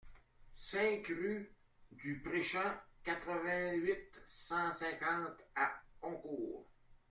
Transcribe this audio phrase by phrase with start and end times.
[0.55, 1.53] cinq rue
[1.91, 6.65] du Prèchamp, quatre-vingt-huit, cent cinquante à Oncourt